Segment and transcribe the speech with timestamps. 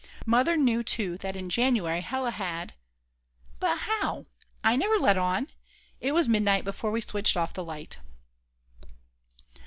[0.25, 2.73] Mother knew too that in January Hella had...
[3.59, 4.25] But how?
[4.63, 5.49] I never let on!
[5.99, 7.99] It was midnight before we switched off the light.